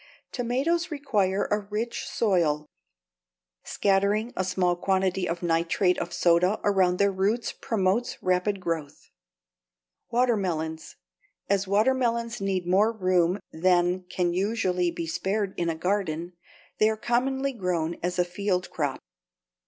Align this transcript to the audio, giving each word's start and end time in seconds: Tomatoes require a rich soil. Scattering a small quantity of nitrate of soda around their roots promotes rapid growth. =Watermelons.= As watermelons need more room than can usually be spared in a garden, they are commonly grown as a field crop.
Tomatoes 0.31 0.89
require 0.89 1.45
a 1.51 1.59
rich 1.59 2.07
soil. 2.07 2.65
Scattering 3.63 4.33
a 4.35 4.43
small 4.43 4.75
quantity 4.75 5.29
of 5.29 5.43
nitrate 5.43 5.99
of 5.99 6.11
soda 6.11 6.59
around 6.63 6.97
their 6.97 7.11
roots 7.11 7.51
promotes 7.51 8.17
rapid 8.19 8.59
growth. 8.59 9.11
=Watermelons.= 10.09 10.95
As 11.47 11.67
watermelons 11.67 12.41
need 12.41 12.65
more 12.65 12.91
room 12.91 13.39
than 13.51 14.01
can 14.05 14.33
usually 14.33 14.89
be 14.89 15.05
spared 15.05 15.53
in 15.55 15.69
a 15.69 15.75
garden, 15.75 16.33
they 16.79 16.89
are 16.89 16.97
commonly 16.97 17.53
grown 17.53 17.95
as 18.01 18.17
a 18.17 18.25
field 18.25 18.71
crop. 18.71 18.99